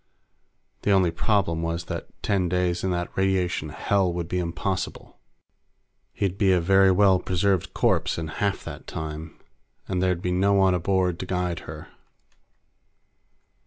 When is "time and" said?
8.87-10.01